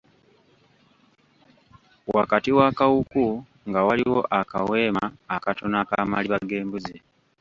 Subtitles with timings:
[2.15, 3.25] Wakati w'akawuku
[3.69, 5.03] nga waliwo akaweema
[5.35, 6.95] akatono ak'amaliba g'embuzi.